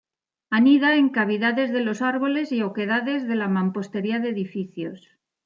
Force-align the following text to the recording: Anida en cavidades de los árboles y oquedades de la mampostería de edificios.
Anida 0.57 0.95
en 0.95 1.09
cavidades 1.09 1.69
de 1.71 1.81
los 1.85 2.01
árboles 2.01 2.51
y 2.51 2.63
oquedades 2.63 3.27
de 3.27 3.35
la 3.35 3.47
mampostería 3.47 4.17
de 4.19 4.29
edificios. 4.29 5.07